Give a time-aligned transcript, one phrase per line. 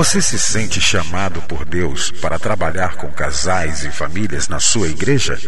[0.00, 5.38] Você se sente chamado por Deus para trabalhar com casais e famílias na sua igreja?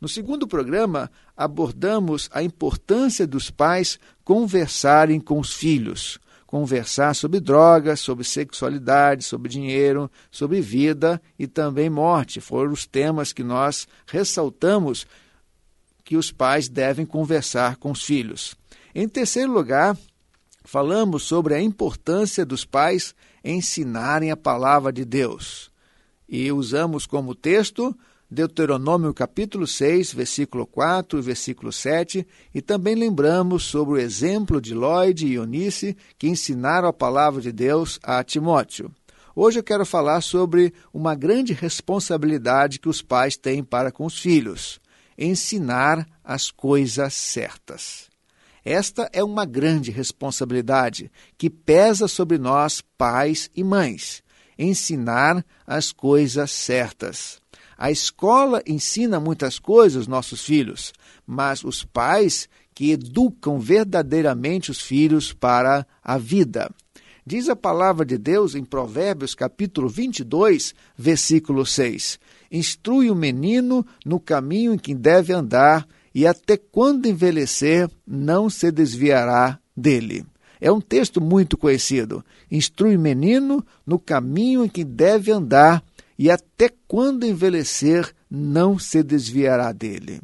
[0.00, 6.18] No segundo programa, abordamos a importância dos pais conversarem com os filhos
[6.54, 12.40] conversar sobre drogas, sobre sexualidade, sobre dinheiro, sobre vida e também morte.
[12.40, 15.04] Foram os temas que nós ressaltamos
[16.04, 18.54] que os pais devem conversar com os filhos.
[18.94, 19.98] Em terceiro lugar,
[20.62, 25.72] falamos sobre a importância dos pais ensinarem a palavra de Deus.
[26.28, 27.98] E usamos como texto
[28.34, 34.74] Deuteronômio capítulo 6, versículo 4 e versículo 7, e também lembramos sobre o exemplo de
[34.74, 38.90] Lloyd e Eunice que ensinaram a palavra de Deus a Timóteo.
[39.36, 44.18] Hoje eu quero falar sobre uma grande responsabilidade que os pais têm para com os
[44.18, 44.80] filhos:
[45.16, 48.10] ensinar as coisas certas.
[48.64, 51.08] Esta é uma grande responsabilidade
[51.38, 54.24] que pesa sobre nós, pais e mães.
[54.58, 57.43] Ensinar as coisas certas.
[57.76, 60.92] A escola ensina muitas coisas aos nossos filhos,
[61.26, 66.70] mas os pais que educam verdadeiramente os filhos para a vida.
[67.26, 72.18] Diz a palavra de Deus em Provérbios capítulo 22, versículo 6:
[72.52, 78.70] Instrui o menino no caminho em que deve andar, e até quando envelhecer, não se
[78.70, 80.24] desviará dele.
[80.60, 82.24] É um texto muito conhecido.
[82.50, 85.82] Instrui o menino no caminho em que deve andar,
[86.18, 90.20] e até quando envelhecer não se desviará dele.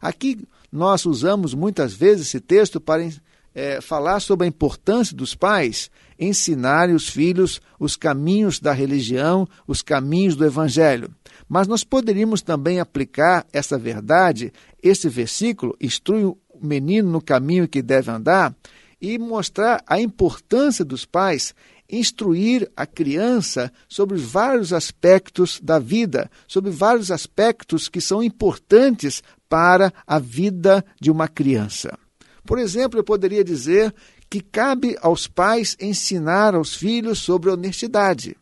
[0.00, 3.08] Aqui nós usamos muitas vezes esse texto para
[3.54, 9.82] é, falar sobre a importância dos pais ensinarem os filhos os caminhos da religião, os
[9.82, 11.14] caminhos do evangelho.
[11.48, 17.82] Mas nós poderíamos também aplicar essa verdade, esse versículo, instrui o menino no caminho que
[17.82, 18.54] deve andar,
[19.00, 21.54] e mostrar a importância dos pais
[21.88, 29.92] instruir a criança sobre vários aspectos da vida, sobre vários aspectos que são importantes para
[30.06, 31.96] a vida de uma criança.
[32.44, 33.94] Por exemplo, eu poderia dizer
[34.28, 38.36] que cabe aos pais ensinar aos filhos sobre honestidade.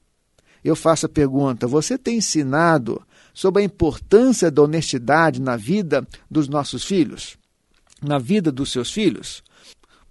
[0.64, 3.02] Eu faço a pergunta: você tem ensinado
[3.34, 7.36] sobre a importância da honestidade na vida dos nossos filhos?
[8.00, 9.42] Na vida dos seus filhos?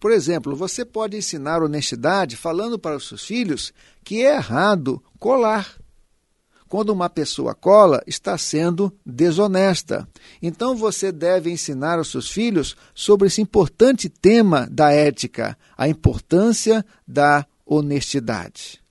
[0.01, 3.71] Por exemplo, você pode ensinar honestidade falando para os seus filhos
[4.03, 5.77] que é errado colar.
[6.67, 10.09] Quando uma pessoa cola, está sendo desonesta.
[10.41, 16.83] Então você deve ensinar aos seus filhos sobre esse importante tema da ética, a importância
[17.07, 18.81] da honestidade.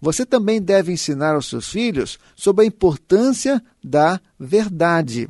[0.00, 5.28] Você também deve ensinar aos seus filhos sobre a importância da verdade.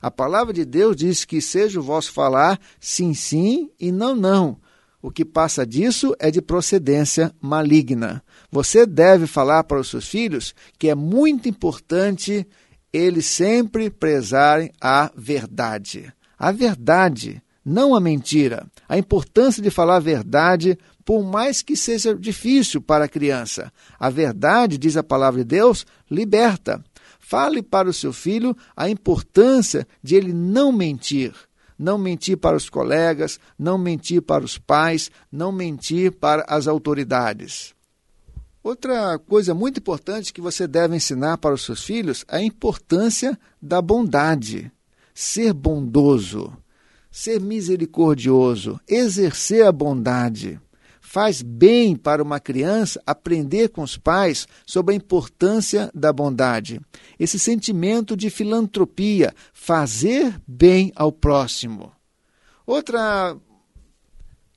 [0.00, 4.58] A palavra de Deus diz que seja o vosso falar sim, sim e não, não.
[5.00, 8.22] O que passa disso é de procedência maligna.
[8.50, 12.46] Você deve falar para os seus filhos que é muito importante
[12.92, 16.12] eles sempre prezarem a verdade.
[16.38, 18.66] A verdade, não a mentira.
[18.88, 23.72] A importância de falar a verdade, por mais que seja difícil para a criança.
[23.98, 26.82] A verdade, diz a palavra de Deus, liberta.
[27.28, 31.34] Fale para o seu filho a importância de ele não mentir.
[31.78, 37.74] Não mentir para os colegas, não mentir para os pais, não mentir para as autoridades.
[38.62, 43.38] Outra coisa muito importante que você deve ensinar para os seus filhos é a importância
[43.60, 44.72] da bondade.
[45.12, 46.56] Ser bondoso,
[47.10, 50.58] ser misericordioso, exercer a bondade.
[51.10, 56.82] Faz bem para uma criança aprender com os pais sobre a importância da bondade.
[57.18, 61.90] Esse sentimento de filantropia, fazer bem ao próximo.
[62.66, 63.34] Outra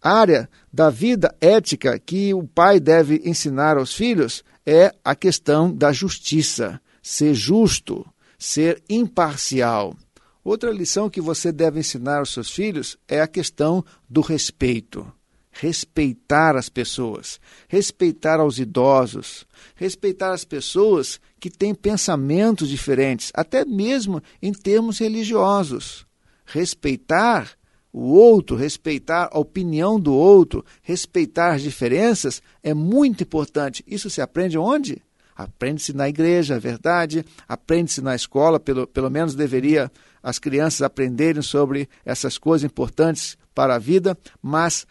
[0.02, 5.94] área da vida ética que o pai deve ensinar aos filhos é a questão da
[5.94, 8.06] justiça, ser justo,
[8.38, 9.96] ser imparcial.
[10.44, 15.10] Outra lição que você deve ensinar aos seus filhos é a questão do respeito
[15.52, 19.46] respeitar as pessoas, respeitar aos idosos,
[19.76, 26.06] respeitar as pessoas que têm pensamentos diferentes, até mesmo em termos religiosos.
[26.46, 27.52] Respeitar
[27.94, 33.84] o outro, respeitar a opinião do outro, respeitar as diferenças é muito importante.
[33.86, 35.02] Isso se aprende onde?
[35.36, 41.42] Aprende-se na igreja, é verdade, aprende-se na escola, pelo, pelo menos deveria as crianças aprenderem
[41.42, 44.86] sobre essas coisas importantes para a vida, mas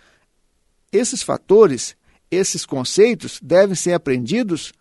[0.92, 1.96] esses fatores,
[2.30, 4.72] esses conceitos devem ser aprendidos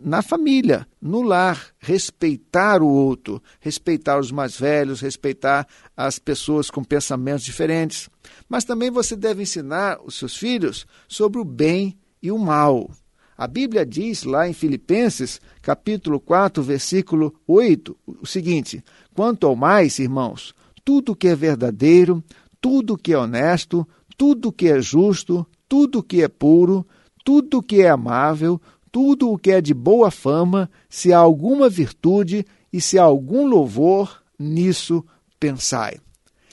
[0.00, 5.66] na família, no lar, respeitar o outro, respeitar os mais velhos, respeitar
[5.96, 8.08] as pessoas com pensamentos diferentes.
[8.48, 12.90] Mas também você deve ensinar os seus filhos sobre o bem e o mal.
[13.36, 18.82] A Bíblia diz lá em Filipenses, capítulo 4, versículo 8, o seguinte:
[19.14, 20.54] Quanto ao mais, irmãos,
[20.84, 22.22] tudo que é verdadeiro,
[22.60, 23.86] tudo que é honesto,
[24.18, 26.84] tudo que é justo, tudo que é puro,
[27.24, 28.60] tudo que é amável,
[28.90, 33.46] tudo o que é de boa fama, se há alguma virtude e se há algum
[33.46, 35.04] louvor, nisso
[35.38, 36.00] pensai.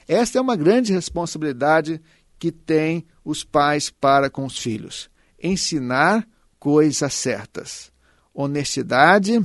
[0.07, 2.00] Esta é uma grande responsabilidade
[2.38, 5.09] que têm os pais para com os filhos:
[5.41, 6.27] ensinar
[6.59, 7.91] coisas certas.
[8.31, 9.41] Honestidade,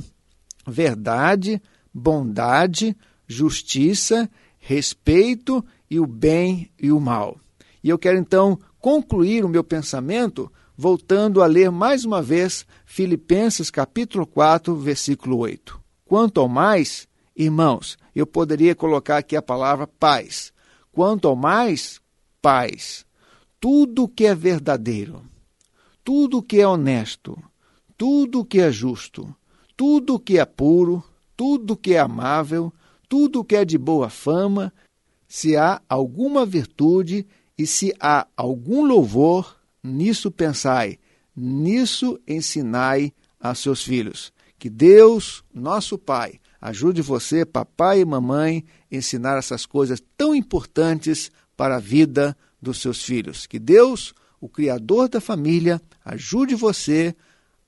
[0.67, 1.59] verdade,
[1.91, 7.40] bondade, justiça, respeito e o bem e o mal.
[7.83, 13.69] E eu quero então concluir o meu pensamento voltando a ler mais uma vez Filipenses
[13.69, 15.79] capítulo 4, versículo 8.
[16.05, 20.51] Quanto ao mais, irmãos, eu poderia colocar aqui a palavra paz.
[20.91, 22.01] Quanto ao mais,
[22.41, 23.05] paz.
[23.59, 25.21] Tudo que é verdadeiro,
[26.03, 27.37] tudo que é honesto,
[27.97, 29.33] tudo que é justo,
[29.77, 31.03] tudo que é puro,
[31.37, 32.73] tudo que é amável,
[33.07, 34.73] tudo que é de boa fama,
[35.27, 37.25] se há alguma virtude
[37.61, 40.97] e se há algum louvor, nisso pensai,
[41.37, 44.33] nisso ensinai a seus filhos.
[44.57, 51.31] Que Deus, nosso Pai, ajude você, papai e mamãe, a ensinar essas coisas tão importantes
[51.55, 53.45] para a vida dos seus filhos.
[53.45, 57.15] Que Deus, o Criador da família, ajude você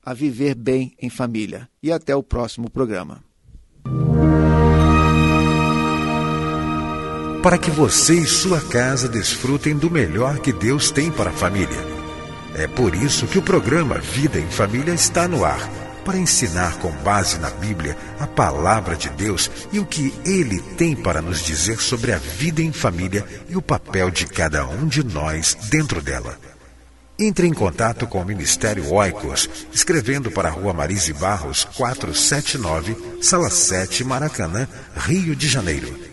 [0.04, 1.70] a viver bem em família.
[1.84, 3.24] E até o próximo programa.
[7.44, 11.78] Para que você e sua casa desfrutem do melhor que Deus tem para a família.
[12.56, 15.70] É por isso que o programa Vida em Família está no ar
[16.06, 20.96] para ensinar com base na Bíblia a palavra de Deus e o que ele tem
[20.96, 25.04] para nos dizer sobre a vida em família e o papel de cada um de
[25.04, 26.38] nós dentro dela.
[27.20, 33.50] Entre em contato com o Ministério Oicos, escrevendo para a Rua Marise Barros, 479, Sala
[33.50, 36.13] 7, Maracanã, Rio de Janeiro.